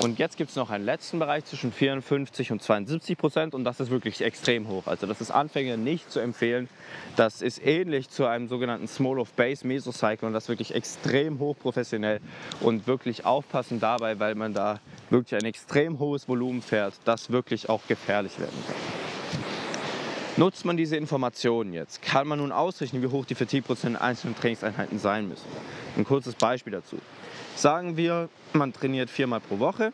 Und 0.04 0.20
jetzt 0.20 0.36
gibt 0.36 0.50
es 0.50 0.58
noch 0.58 0.70
einen 0.70 0.84
letzten 0.84 1.20
Bereich 1.20 1.46
zwischen 1.46 1.72
54 1.72 2.52
und 2.52 2.62
72 2.62 3.18
Prozent 3.18 3.56
und 3.56 3.64
das 3.64 3.80
ist 3.80 3.90
wirklich 3.90 4.22
extrem 4.22 4.68
hoch. 4.68 4.86
Also 4.86 5.08
das 5.08 5.22
ist 5.22 5.32
Anfänger 5.32 5.78
nicht 5.78 6.12
zu 6.12 6.20
empfehlen. 6.20 6.68
Das 7.16 7.42
ist 7.42 7.66
ähnlich 7.66 8.10
zu 8.10 8.26
einem 8.26 8.50
sogenannten 8.50 8.90
Small 8.90 9.18
of 9.18 9.32
Base 9.32 9.66
Mesocycle 9.66 10.28
und 10.28 10.34
das 10.34 10.50
wirklich 10.50 10.76
extrem 10.76 11.40
hoch 11.40 11.56
professionell 11.58 12.20
und 12.60 12.86
wirklich 12.86 13.26
aufpassen 13.26 13.80
dabei, 13.80 14.20
weil 14.20 14.36
man 14.36 14.54
da 14.54 14.82
wirklich 15.10 15.42
ein 15.42 15.48
extrem 15.48 16.00
hohes 16.00 16.28
Volumen 16.28 16.62
fährt, 16.62 16.96
das 17.06 17.32
wirklich 17.32 17.70
auch 17.70 17.88
gefährlich 17.88 18.38
werden 18.40 18.62
kann. 18.68 18.76
Nutzt 20.36 20.66
man 20.66 20.76
diese 20.76 20.98
Informationen 20.98 21.72
jetzt, 21.72 22.02
kann 22.02 22.28
man 22.28 22.40
nun 22.40 22.52
ausrechnen, 22.52 23.04
wie 23.04 23.08
hoch 23.08 23.24
die 23.24 23.36
Fatigue-Prozent 23.36 23.96
in 23.96 24.02
einzelnen 24.02 24.36
Trainingseinheiten 24.36 25.00
sein 25.00 25.30
müssen. 25.30 25.48
Ein 25.96 26.04
kurzes 26.04 26.36
Beispiel 26.36 26.74
dazu. 26.74 26.98
Sagen 27.56 27.98
wir, 27.98 28.30
man 28.54 28.74
trainiert 28.74 29.10
viermal 29.10 29.40
pro 29.40 29.60
Woche 29.60 29.94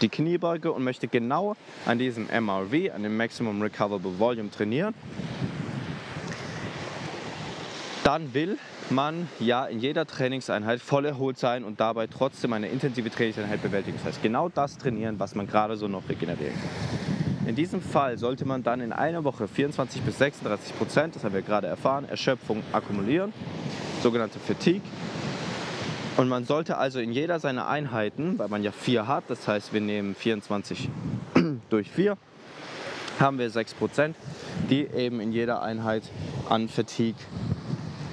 die 0.00 0.08
Kniebeuge 0.08 0.72
und 0.72 0.84
möchte 0.84 1.08
genau 1.08 1.56
an 1.86 1.98
diesem 1.98 2.26
MRV, 2.26 2.94
an 2.94 3.02
dem 3.02 3.16
Maximum 3.16 3.62
Recoverable 3.62 4.18
Volume 4.18 4.50
trainieren. 4.50 4.94
Dann 8.04 8.34
will 8.34 8.58
man 8.90 9.28
ja 9.40 9.64
in 9.66 9.80
jeder 9.80 10.06
Trainingseinheit 10.06 10.80
voll 10.80 11.06
erholt 11.06 11.38
sein 11.38 11.64
und 11.64 11.80
dabei 11.80 12.06
trotzdem 12.06 12.52
eine 12.52 12.68
intensive 12.68 13.10
Trainingseinheit 13.10 13.62
bewältigen. 13.62 13.96
Das 13.96 14.06
heißt, 14.06 14.22
genau 14.22 14.48
das 14.48 14.78
trainieren, 14.78 15.18
was 15.18 15.34
man 15.34 15.46
gerade 15.46 15.76
so 15.76 15.88
noch 15.88 16.08
regenerieren 16.08 16.54
kann. 16.54 17.48
In 17.48 17.54
diesem 17.54 17.80
Fall 17.80 18.18
sollte 18.18 18.44
man 18.44 18.62
dann 18.62 18.80
in 18.80 18.92
einer 18.92 19.24
Woche 19.24 19.48
24 19.48 20.02
bis 20.02 20.18
36 20.18 20.76
Prozent, 20.76 21.16
das 21.16 21.24
haben 21.24 21.34
wir 21.34 21.42
gerade 21.42 21.68
erfahren, 21.68 22.08
Erschöpfung 22.08 22.62
akkumulieren, 22.72 23.32
sogenannte 24.02 24.38
Fatigue. 24.38 24.82
Und 26.16 26.28
man 26.28 26.44
sollte 26.44 26.78
also 26.78 26.98
in 26.98 27.12
jeder 27.12 27.40
seiner 27.40 27.68
Einheiten, 27.68 28.38
weil 28.38 28.48
man 28.48 28.62
ja 28.62 28.72
vier 28.72 29.06
hat, 29.06 29.24
das 29.28 29.46
heißt 29.46 29.74
wir 29.74 29.82
nehmen 29.82 30.14
24 30.14 30.88
durch 31.70 31.90
4, 31.90 32.16
haben 33.20 33.38
wir 33.38 33.50
6%, 33.50 34.14
die 34.70 34.86
eben 34.86 35.20
in 35.20 35.32
jeder 35.32 35.62
Einheit 35.62 36.04
an 36.48 36.68
Fatigue 36.68 37.20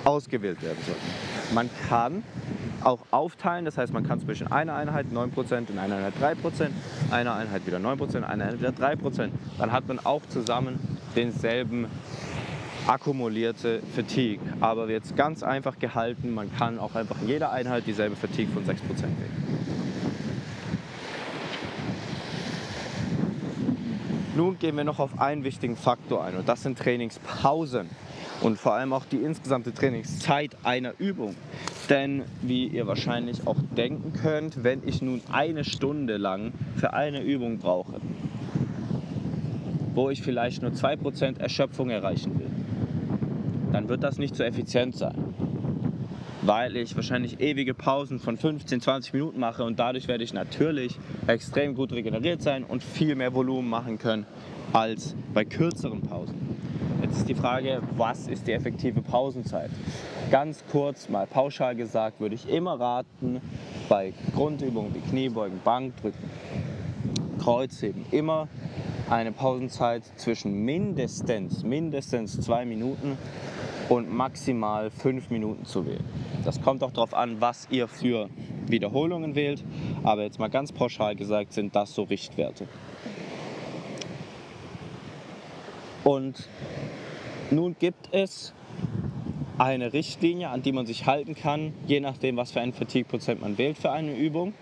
ausgewählt 0.03 0.61
werden 0.61 0.79
sollten. 0.85 1.55
Man 1.55 1.69
kann 1.87 2.23
auch 2.83 2.99
aufteilen, 3.11 3.63
das 3.63 3.77
heißt 3.77 3.93
man 3.93 4.05
kann 4.05 4.19
zwischen 4.19 4.51
einer 4.51 4.75
Einheit 4.75 5.05
9%, 5.13 5.69
in 5.69 5.79
einer 5.79 5.95
Einheit 5.95 6.13
3%, 6.21 6.69
einer 7.11 7.35
Einheit 7.35 7.65
wieder 7.65 7.77
9%, 7.77 8.15
einer 8.15 8.27
Einheit 8.27 8.59
wieder 8.59 8.71
3%. 8.71 9.29
Dann 9.57 9.71
hat 9.71 9.87
man 9.87 9.99
auch 10.05 10.23
zusammen 10.27 10.79
denselben 11.15 11.87
akkumulierte 12.87 13.81
Fatigue. 13.95 14.39
Aber 14.59 14.89
jetzt 14.89 15.15
ganz 15.15 15.43
einfach 15.43 15.79
gehalten, 15.79 16.33
man 16.33 16.53
kann 16.55 16.79
auch 16.79 16.95
einfach 16.95 17.21
in 17.21 17.27
jeder 17.27 17.51
Einheit 17.51 17.85
dieselbe 17.87 18.15
Fatigue 18.15 18.53
von 18.53 18.63
6% 18.63 18.67
nehmen. 18.67 19.43
Nun 24.35 24.57
gehen 24.57 24.75
wir 24.75 24.83
noch 24.83 24.99
auf 24.99 25.19
einen 25.19 25.43
wichtigen 25.43 25.75
Faktor 25.75 26.23
ein 26.23 26.35
und 26.35 26.49
das 26.49 26.63
sind 26.63 26.79
Trainingspausen 26.79 27.87
und 28.41 28.57
vor 28.57 28.73
allem 28.73 28.91
auch 28.91 29.05
die 29.05 29.17
insgesamte 29.17 29.73
Trainingszeit 29.73 30.57
einer 30.63 30.93
Übung. 30.97 31.35
Denn 31.87 32.23
wie 32.41 32.65
ihr 32.67 32.87
wahrscheinlich 32.87 33.45
auch 33.45 33.57
denken 33.77 34.13
könnt, 34.13 34.63
wenn 34.63 34.81
ich 34.87 35.03
nun 35.03 35.21
eine 35.31 35.63
Stunde 35.63 36.17
lang 36.17 36.51
für 36.75 36.93
eine 36.93 37.21
Übung 37.21 37.59
brauche, 37.59 38.01
wo 39.93 40.09
ich 40.09 40.23
vielleicht 40.23 40.63
nur 40.63 40.71
2% 40.71 41.39
Erschöpfung 41.39 41.91
erreichen 41.91 42.39
will, 42.39 42.49
dann 43.73 43.89
wird 43.89 44.03
das 44.03 44.17
nicht 44.17 44.35
so 44.35 44.43
effizient 44.43 44.95
sein. 44.95 45.33
Weil 46.43 46.75
ich 46.75 46.95
wahrscheinlich 46.95 47.39
ewige 47.39 47.73
Pausen 47.73 48.19
von 48.19 48.37
15, 48.37 48.81
20 48.81 49.13
Minuten 49.13 49.39
mache 49.39 49.63
und 49.63 49.79
dadurch 49.79 50.07
werde 50.07 50.23
ich 50.23 50.33
natürlich 50.33 50.99
extrem 51.27 51.73
gut 51.73 51.91
regeneriert 51.91 52.41
sein 52.41 52.63
und 52.63 52.83
viel 52.83 53.15
mehr 53.15 53.33
Volumen 53.33 53.69
machen 53.69 53.97
können 53.97 54.25
als 54.73 55.15
bei 55.33 55.45
kürzeren 55.45 56.01
Pausen. 56.01 56.35
Jetzt 57.01 57.17
ist 57.17 57.29
die 57.29 57.35
Frage, 57.35 57.81
was 57.97 58.27
ist 58.27 58.47
die 58.47 58.53
effektive 58.53 59.01
Pausenzeit? 59.01 59.69
Ganz 60.31 60.63
kurz 60.71 61.09
mal 61.09 61.27
pauschal 61.27 61.75
gesagt, 61.75 62.19
würde 62.19 62.35
ich 62.35 62.47
immer 62.47 62.79
raten, 62.79 63.41
bei 63.89 64.13
Grundübungen 64.33 64.93
wie 64.95 64.99
Kniebeugen, 64.99 65.59
Bankdrücken, 65.63 66.29
Kreuzheben, 67.39 68.05
immer 68.11 68.47
eine 69.09 69.31
Pausenzeit 69.31 70.03
zwischen 70.15 70.63
mindestens, 70.63 71.63
mindestens 71.63 72.39
zwei 72.39 72.65
Minuten 72.65 73.17
und 73.89 74.11
maximal 74.11 74.89
fünf 74.89 75.29
Minuten 75.29 75.65
zu 75.65 75.85
wählen. 75.85 76.03
Das 76.43 76.61
kommt 76.61 76.83
auch 76.83 76.91
darauf 76.91 77.13
an, 77.13 77.41
was 77.41 77.67
ihr 77.69 77.87
für 77.87 78.29
Wiederholungen 78.67 79.35
wählt, 79.35 79.63
aber 80.03 80.23
jetzt 80.23 80.39
mal 80.39 80.49
ganz 80.49 80.71
pauschal 80.71 81.15
gesagt 81.15 81.53
sind 81.53 81.75
das 81.75 81.93
so 81.93 82.03
Richtwerte. 82.03 82.67
Und 86.03 86.49
nun 87.51 87.75
gibt 87.79 88.09
es 88.11 88.53
eine 89.57 89.93
Richtlinie, 89.93 90.49
an 90.49 90.61
die 90.61 90.71
man 90.71 90.85
sich 90.85 91.05
halten 91.05 91.35
kann, 91.35 91.73
je 91.87 91.99
nachdem, 91.99 92.37
was 92.37 92.51
für 92.51 92.61
ein 92.61 92.73
Fatigue-Prozent 92.73 93.41
man 93.41 93.57
wählt 93.57 93.77
für 93.77 93.91
eine 93.91 94.15
Übung 94.15 94.53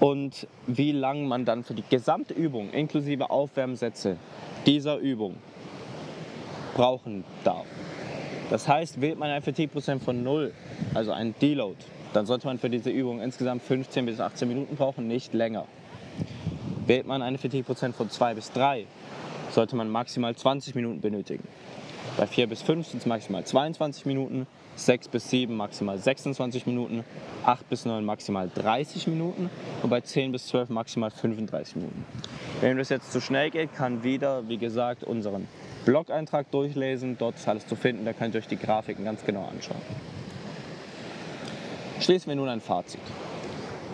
und 0.00 0.46
wie 0.66 0.92
lang 0.92 1.26
man 1.26 1.44
dann 1.44 1.64
für 1.64 1.74
die 1.74 1.84
gesamte 1.88 2.34
Übung 2.34 2.70
inklusive 2.70 3.30
Aufwärmsätze 3.30 4.16
dieser 4.66 4.98
Übung 4.98 5.36
brauchen 6.78 7.24
darf. 7.42 7.66
Das 8.50 8.68
heißt, 8.68 9.00
wählt 9.00 9.18
man 9.18 9.30
ein 9.30 9.42
FT-Prozent 9.42 10.00
von 10.00 10.22
0, 10.22 10.54
also 10.94 11.10
ein 11.10 11.34
Deload, 11.42 11.76
dann 12.12 12.24
sollte 12.24 12.46
man 12.46 12.60
für 12.60 12.70
diese 12.70 12.88
Übung 12.88 13.20
insgesamt 13.20 13.62
15 13.62 14.06
bis 14.06 14.20
18 14.20 14.46
Minuten 14.46 14.76
brauchen, 14.76 15.08
nicht 15.08 15.34
länger. 15.34 15.66
Wählt 16.86 17.04
man 17.06 17.20
eine 17.20 17.36
FT-Prozent 17.36 17.96
von 17.96 18.08
2 18.08 18.34
bis 18.34 18.52
3, 18.52 18.86
sollte 19.50 19.74
man 19.74 19.90
maximal 19.90 20.36
20 20.36 20.76
Minuten 20.76 21.00
benötigen. 21.00 21.42
Bei 22.16 22.28
4 22.28 22.46
bis 22.46 22.62
5 22.62 22.86
sind 22.86 23.00
es 23.00 23.06
maximal 23.06 23.44
22 23.44 24.06
Minuten, 24.06 24.46
6 24.76 25.08
bis 25.08 25.30
7 25.30 25.56
maximal 25.56 25.98
26 25.98 26.66
Minuten, 26.66 27.04
8 27.44 27.68
bis 27.68 27.86
9 27.86 28.04
maximal 28.04 28.48
30 28.54 29.08
Minuten 29.08 29.50
und 29.82 29.90
bei 29.90 30.00
10 30.00 30.30
bis 30.30 30.46
12 30.46 30.68
maximal 30.68 31.10
35 31.10 31.74
Minuten. 31.74 32.04
Wenn 32.60 32.78
das 32.78 32.88
jetzt 32.88 33.10
zu 33.10 33.20
schnell 33.20 33.50
geht, 33.50 33.74
kann 33.74 34.04
wieder, 34.04 34.48
wie 34.48 34.58
gesagt, 34.58 35.02
unseren 35.02 35.48
Blog-Eintrag 35.88 36.50
durchlesen. 36.50 37.16
Dort 37.18 37.36
ist 37.36 37.48
alles 37.48 37.66
zu 37.66 37.74
finden, 37.74 38.04
da 38.04 38.12
könnt 38.12 38.34
ihr 38.34 38.40
euch 38.40 38.46
die 38.46 38.58
Grafiken 38.58 39.06
ganz 39.06 39.24
genau 39.24 39.46
anschauen. 39.46 39.80
Schließen 41.98 42.28
wir 42.28 42.36
nun 42.36 42.50
ein 42.50 42.60
Fazit. 42.60 43.00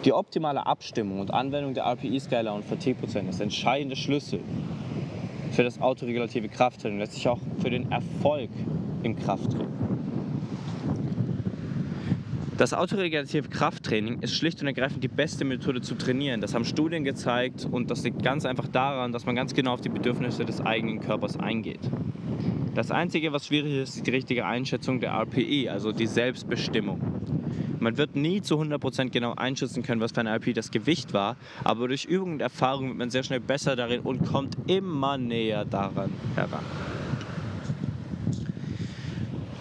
Die 0.04 0.12
optimale 0.12 0.66
Abstimmung 0.66 1.20
und 1.20 1.32
Anwendung 1.32 1.72
der 1.72 1.84
RPI-Skala 1.84 2.50
und 2.50 2.64
Fatigue-Prozent 2.64 3.30
ist 3.30 3.40
entscheidende 3.40 3.94
Schlüssel 3.94 4.40
für 5.52 5.62
das 5.62 5.80
autoregulative 5.80 6.48
Krafttraining, 6.48 6.98
letztlich 6.98 7.28
auch 7.28 7.38
für 7.62 7.70
den 7.70 7.92
Erfolg 7.92 8.50
im 9.04 9.14
Krafttraining. 9.14 9.93
Das 12.56 12.72
autoregulative 12.72 13.48
Krafttraining 13.48 14.20
ist 14.20 14.36
schlicht 14.36 14.60
und 14.60 14.68
ergreifend 14.68 15.02
die 15.02 15.08
beste 15.08 15.44
Methode 15.44 15.80
zu 15.80 15.96
trainieren. 15.96 16.40
Das 16.40 16.54
haben 16.54 16.64
Studien 16.64 17.02
gezeigt 17.02 17.66
und 17.68 17.90
das 17.90 18.04
liegt 18.04 18.22
ganz 18.22 18.46
einfach 18.46 18.68
daran, 18.68 19.10
dass 19.10 19.26
man 19.26 19.34
ganz 19.34 19.54
genau 19.54 19.72
auf 19.72 19.80
die 19.80 19.88
Bedürfnisse 19.88 20.44
des 20.44 20.60
eigenen 20.60 21.00
Körpers 21.00 21.36
eingeht. 21.36 21.80
Das 22.76 22.92
Einzige, 22.92 23.32
was 23.32 23.48
schwierig 23.48 23.82
ist, 23.82 23.96
ist 23.96 24.06
die 24.06 24.12
richtige 24.12 24.46
Einschätzung 24.46 25.00
der 25.00 25.10
RPE, 25.14 25.68
also 25.68 25.90
die 25.90 26.06
Selbstbestimmung. 26.06 27.00
Man 27.80 27.96
wird 27.96 28.14
nie 28.14 28.40
zu 28.40 28.60
100% 28.60 29.10
genau 29.10 29.34
einschätzen 29.34 29.82
können, 29.82 30.00
was 30.00 30.12
für 30.12 30.20
ein 30.20 30.28
RPE 30.28 30.52
das 30.52 30.70
Gewicht 30.70 31.12
war, 31.12 31.36
aber 31.64 31.88
durch 31.88 32.04
Übung 32.04 32.34
und 32.34 32.40
Erfahrung 32.40 32.86
wird 32.86 32.98
man 32.98 33.10
sehr 33.10 33.24
schnell 33.24 33.40
besser 33.40 33.74
darin 33.74 34.00
und 34.00 34.24
kommt 34.24 34.56
immer 34.68 35.18
näher 35.18 35.64
daran 35.64 36.12
heran. 36.36 36.64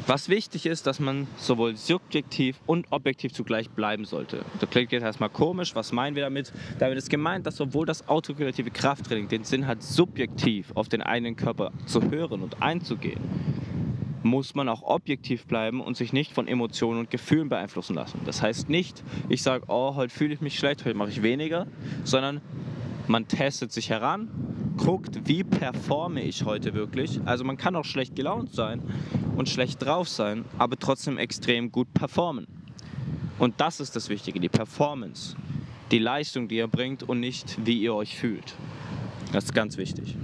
Was 0.06 0.28
wichtig 0.28 0.66
ist, 0.66 0.86
dass 0.86 1.00
man 1.00 1.28
sowohl 1.38 1.78
subjektiv 1.78 2.60
und 2.66 2.88
objektiv 2.92 3.32
zugleich 3.32 3.70
bleiben 3.70 4.04
sollte. 4.04 4.44
Das 4.60 4.70
klingt 4.70 4.92
jetzt 4.92 5.04
erstmal 5.04 5.30
komisch, 5.30 5.76
was 5.76 5.94
meinen 5.94 6.18
wir 6.18 6.24
damit? 6.24 6.52
Damit 6.78 6.98
ist 6.98 7.10
gemeint, 7.10 7.48
dass 7.48 7.56
sowohl 7.56 7.86
das 7.86 8.10
autoregulative 8.10 8.70
Krafttraining 8.70 9.30
den 9.30 9.46
Sinn 9.46 9.66
hat, 9.66 9.82
subjektiv 9.82 10.72
auf 10.76 10.90
den 10.90 11.02
eigenen 11.02 11.38
Körper 11.38 11.72
zu 11.86 12.12
hören 12.12 12.42
und 12.42 12.62
einzugehen, 12.62 13.22
muss 14.24 14.56
man 14.56 14.68
auch 14.68 14.82
objektiv 14.82 15.46
bleiben 15.46 15.80
und 15.80 15.96
sich 15.96 16.12
nicht 16.12 16.34
von 16.34 16.50
Emotionen 16.50 17.00
und 17.00 17.10
Gefühlen 17.10 17.48
beeinflussen 17.48 17.96
lassen. 17.96 18.20
Das 18.26 18.42
heißt 18.42 18.68
nicht, 18.68 19.02
ich 19.30 19.42
sage, 19.42 19.64
oh, 19.70 19.96
heute 19.96 20.14
fühle 20.14 20.34
ich 20.34 20.42
mich 20.42 20.60
schlecht, 20.60 20.84
heute 20.84 20.98
mache 20.98 21.12
ich 21.12 21.24
weniger, 21.24 21.66
sondern 22.04 22.42
man 23.08 23.30
testet 23.30 23.72
sich 23.72 23.90
heran, 23.90 24.30
guckt, 24.78 25.28
wie 25.28 25.44
performe 25.44 26.22
ich 26.22 26.46
heute 26.46 26.74
wirklich. 26.74 27.20
Also 27.26 27.44
man 27.44 27.58
kann 27.58 27.76
auch 27.76 27.86
schlecht 27.86 28.16
gelaunt 28.16 28.54
sein 28.54 28.82
und 29.36 29.50
schlecht 29.50 29.82
drauf 29.84 30.10
sein, 30.10 30.46
aber 30.58 30.78
trotzdem 30.78 31.18
extrem 31.18 31.72
gut 31.72 31.94
performen. 31.94 32.48
Und 33.40 33.60
das 33.60 33.80
ist 33.80 33.96
das 33.96 34.10
Wichtige, 34.10 34.40
die 34.40 34.50
Performance, 34.50 35.36
die 35.92 36.00
Leistung, 36.00 36.48
die 36.48 36.58
ihr 36.58 36.68
bringt 36.68 37.04
und 37.04 37.20
nicht, 37.20 37.58
wie 37.66 37.82
ihr 37.82 37.94
euch 37.94 38.18
fühlt. 38.18 38.56
Das 39.32 39.46
ist 39.46 39.54
ganz 39.54 39.78
wichtig. 39.78 40.16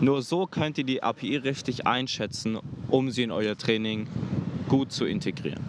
Nur 0.00 0.22
so 0.22 0.46
könnt 0.46 0.78
ihr 0.78 0.84
die 0.84 1.02
API 1.02 1.36
richtig 1.36 1.86
einschätzen, 1.86 2.58
um 2.88 3.10
sie 3.10 3.22
in 3.22 3.30
euer 3.30 3.56
Training 3.56 4.06
gut 4.68 4.92
zu 4.92 5.04
integrieren. 5.04 5.64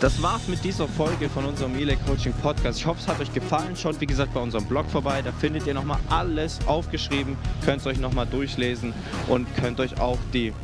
Das 0.00 0.22
war's 0.22 0.48
mit 0.48 0.64
dieser 0.64 0.88
Folge 0.88 1.28
von 1.28 1.44
unserem 1.44 1.72
Melee 1.72 1.96
Coaching 2.06 2.32
Podcast. 2.32 2.78
Ich 2.78 2.86
hoffe, 2.86 3.00
es 3.00 3.06
hat 3.06 3.20
euch 3.20 3.34
gefallen. 3.34 3.76
Schaut 3.76 4.00
wie 4.00 4.06
gesagt 4.06 4.32
bei 4.32 4.40
unserem 4.40 4.64
Blog 4.64 4.86
vorbei. 4.86 5.20
Da 5.20 5.30
findet 5.30 5.66
ihr 5.66 5.74
nochmal 5.74 5.98
alles 6.08 6.58
aufgeschrieben. 6.66 7.36
Könnt 7.66 7.82
es 7.82 7.86
euch 7.86 7.98
nochmal 7.98 8.26
durchlesen 8.26 8.94
und 9.28 9.46
könnt 9.56 9.78
euch 9.78 10.00
auch 10.00 10.16
die 10.32 10.54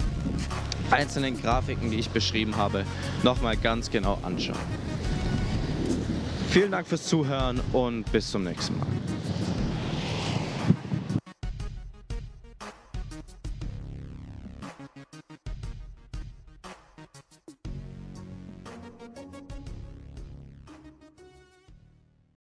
einzelnen 0.91 1.39
Grafiken, 1.39 1.91
die 1.91 1.99
ich 1.99 2.09
beschrieben 2.09 2.57
habe, 2.57 2.87
nochmal 3.25 3.59
ganz 3.59 3.91
genau 3.91 4.19
anschauen. 4.23 4.57
Vielen 6.49 6.71
Dank 6.71 6.87
fürs 6.87 7.05
Zuhören 7.05 7.61
und 7.75 8.11
bis 8.13 8.31
zum 8.31 8.43
nächsten 8.43 8.79
Mal. 8.79 8.87